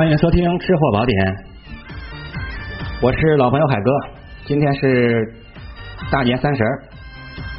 [0.00, 1.26] 欢迎收听《吃货宝典》，
[3.02, 3.90] 我是老朋友海哥。
[4.46, 5.34] 今天是
[6.10, 6.72] 大年三十儿，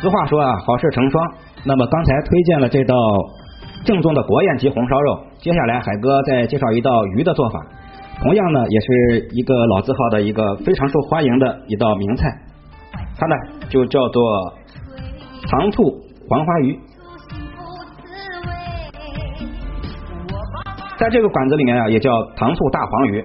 [0.00, 1.34] 俗话说啊，好事成双。
[1.64, 2.94] 那么刚才推荐了这道
[3.84, 7.58] 正宗的国宴级红烧肉，接下来海哥再介绍一道鱼的做法，
[8.22, 12.30] 同样呢也是一个老字号的一个非常受欢迎的一道名菜，
[13.18, 13.34] 它呢
[13.68, 14.54] 就叫做
[15.50, 15.82] 糖醋
[16.28, 16.78] 黄花鱼。
[20.98, 23.24] 在这个馆子里面啊，也叫糖醋大黄鱼。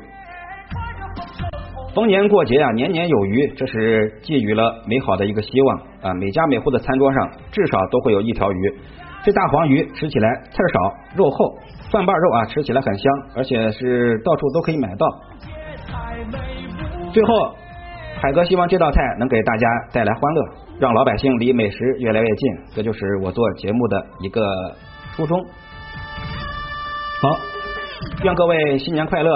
[1.95, 6.13] 逢年过节啊，年年有余，这是寄予了美好的一个希望啊！
[6.13, 8.75] 每家每户的餐桌上至少都会有一条鱼。
[9.23, 11.57] 这大黄鱼吃起来刺少，肉厚，
[11.91, 15.07] 蒜瓣肉啊，吃起来很香，而且是到处都可以买到。
[17.11, 17.55] 最后，
[18.21, 20.43] 海哥希望这道菜能给大家带来欢乐，
[20.79, 24.41] 让老百姓离美食越来越近，这就是我做节目的一个
[25.15, 25.39] 初衷。
[27.21, 27.52] 好。
[28.23, 29.29] 愿各位新年快乐，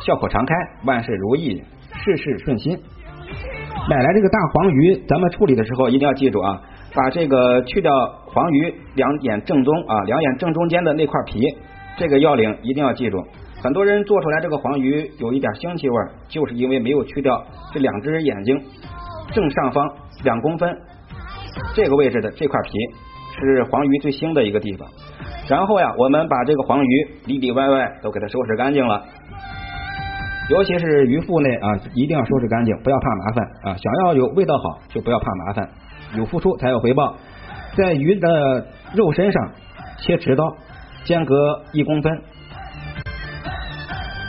[0.00, 1.62] 笑口常开，万事如意，
[2.04, 2.78] 事事顺心。
[3.88, 6.62] 买来这个大黄鱼，咱们处理的时候一定要记住啊，
[6.94, 7.92] 把这个去掉
[8.26, 11.40] 黄鱼两眼正中啊，两眼正中间的那块皮，
[11.96, 13.22] 这个要领一定要记住。
[13.62, 15.96] 很多人做出来这个黄鱼有一点腥气味，
[16.28, 18.60] 就是因为没有去掉这两只眼睛
[19.32, 19.88] 正上方
[20.24, 20.76] 两公分
[21.74, 22.72] 这个位置的这块皮，
[23.38, 24.88] 是黄鱼最腥的一个地方。
[25.48, 29.02] 然后呀，我们把这个黄鱼里里外外都给它收拾干净了，
[30.50, 33.76] 尤其是鱼腹内啊，一定要收拾干净，不要怕麻烦啊。
[33.76, 35.68] 想要有味道好，就不要怕麻烦，
[36.16, 37.16] 有付出才有回报。
[37.76, 39.50] 在鱼的肉身上
[39.98, 40.44] 切直刀，
[41.04, 41.34] 间隔
[41.72, 42.22] 一公分，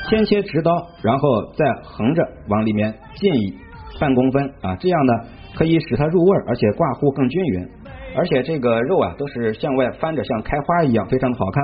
[0.10, 0.72] 先切直刀，
[1.04, 3.54] 然后再横着往里面进一
[4.00, 5.14] 半公分啊，这样呢
[5.56, 7.68] 可以使它入味，而且挂糊更均匀。
[8.16, 11.64] 而且这个肉啊，都是向外翻着，像开花一样，非常的好看。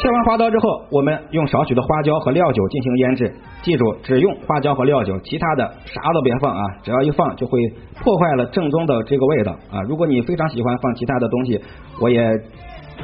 [0.00, 3.34] 切完花刀之后，我们用少许的花椒和料酒进行腌制。
[3.62, 6.62] 记住，只用花椒和料酒，其他的啥都别放啊！
[6.84, 7.58] 只要一放，就会
[8.00, 9.82] 破坏了正宗的这个味道啊！
[9.88, 11.60] 如果你非常喜欢放其他的东西，
[12.00, 12.30] 我也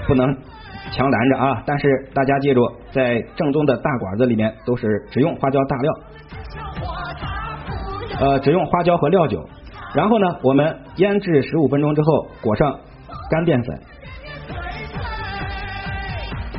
[0.07, 0.37] 不能。
[0.93, 1.63] 强拦着啊！
[1.67, 2.61] 但是大家记住，
[2.93, 5.93] 在正宗的大馆子里面，都是只用花椒大料，
[8.21, 9.49] 呃，只用花椒和料酒。
[9.95, 12.79] 然后呢，我们腌制十五分钟之后，裹上
[13.31, 13.81] 干淀粉。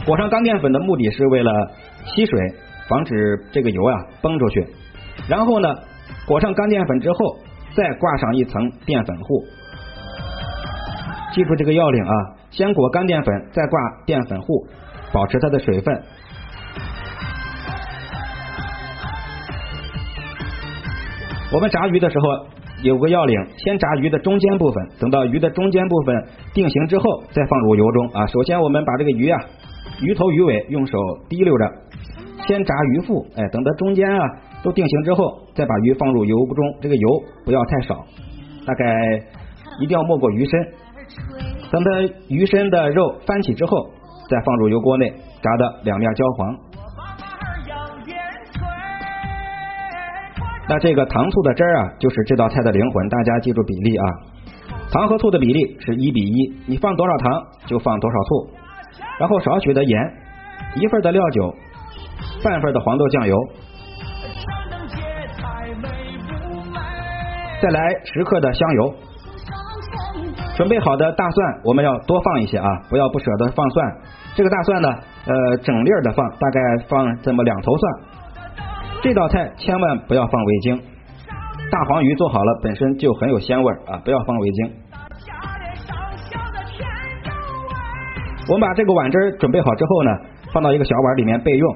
[0.05, 1.51] 裹上干淀粉的目的是为了
[2.05, 2.39] 吸水，
[2.87, 3.13] 防止
[3.51, 4.67] 这个油啊崩出去。
[5.27, 5.75] 然后呢，
[6.27, 7.37] 裹上干淀粉之后，
[7.75, 9.43] 再挂上一层淀粉糊。
[11.33, 12.13] 记住这个要领啊！
[12.55, 14.65] 先裹干淀粉，再挂淀粉糊，
[15.11, 16.03] 保持它的水分。
[21.53, 22.25] 我们炸鱼的时候
[22.81, 28.25] 有个要领，先炸鱼的中间部分，等到鱼的中间部分定型之后，再放入油中啊。
[28.27, 29.37] 首先我们把这个鱼啊，
[30.01, 31.65] 鱼头鱼尾用手提溜着，
[32.47, 34.17] 先炸鱼腹，哎，等到中间啊
[34.63, 37.09] 都定型之后，再把鱼放入油中，这个油
[37.43, 38.05] 不要太少，
[38.65, 38.85] 大概
[39.81, 40.65] 一定要没过鱼身。
[41.71, 41.89] 等它
[42.29, 43.89] 鱼身的肉翻起之后，
[44.29, 45.09] 再放入油锅内，
[45.41, 46.57] 炸的两面焦黄。
[50.67, 54.05] 那这个糖醋的汁儿啊，就是这道菜的灵魂，大家记住比例啊。
[54.91, 58.49] 糖和醋的比例是一比一，你放多少糖就放多少醋，
[59.19, 60.13] 然后少许的盐，
[60.75, 61.53] 一份的料酒，
[62.43, 63.35] 半份的黄豆酱油，
[67.61, 68.95] 再来十克的香油。
[70.55, 73.97] 准备好的大蒜，我们要多放一些啊，不要不舍得放蒜。
[74.35, 74.89] 这个大蒜呢，
[75.27, 77.93] 呃，整粒的放，大概放这么两头蒜。
[79.01, 80.81] 这道菜千万不要放味精，
[81.69, 84.71] 大黄鱼做好了本身就很有鲜味啊，不要放味精。
[88.47, 90.11] 我们把这个碗汁准备好之后呢，
[90.53, 91.75] 放到一个小碗里面备用。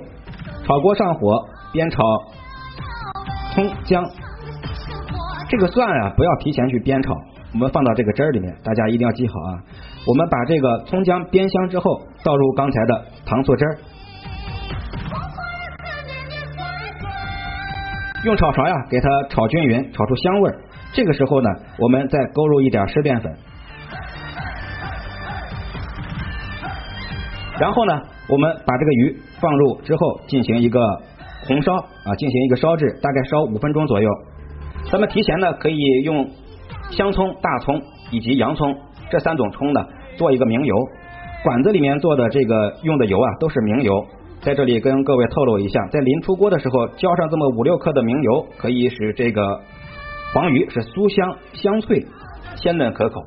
[0.65, 2.01] 炒锅上火，煸炒
[3.53, 4.05] 葱姜。
[5.49, 7.13] 这个蒜啊，不要提前去煸炒。
[7.51, 9.57] 我们放到这个汁儿里面，大家一定要记好啊！
[10.05, 13.77] 我们把这个葱姜煸香之后，倒入刚才的糖醋汁儿，
[18.23, 20.61] 用炒勺呀给它炒均匀，炒出香味儿。
[20.93, 21.49] 这个时候呢，
[21.79, 23.35] 我们再勾入一点湿淀粉，
[27.59, 30.79] 然后呢，我们把这个鱼放入之后进行一个
[31.47, 34.09] 红烧啊，进行一个烧制，大概烧五分钟左右。
[34.91, 36.29] 咱们提前呢可以用。
[36.91, 37.81] 香葱、大葱
[38.11, 38.75] 以及洋葱
[39.09, 39.85] 这三种葱呢，
[40.17, 40.75] 做一个明油。
[41.43, 44.05] 馆子里面做的这个用的油啊，都是明油。
[44.41, 49.61] 在这里跟各位透露一下，在临出锅的时候浇上这么五六克的明油，可以使这个
[50.33, 52.05] 黄鱼是酥香香脆、
[52.55, 53.23] 鲜嫩可口。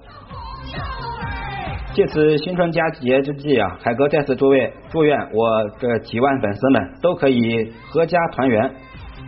[1.94, 8.75] 借此新春佳节之际啊，海哥再次祝位祝愿我这几万粉丝们都可以阖家团圆，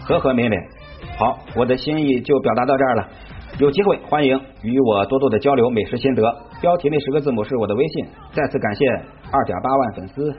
[0.03, 0.57] 和和美美。
[1.19, 3.09] 好，我的心意就表达到这儿了。
[3.59, 6.23] 有机会欢迎与我多多的交流美食心得。
[6.61, 8.85] 标题那十个字母是我的微信再次感谢
[9.31, 10.35] 二点八万粉丝。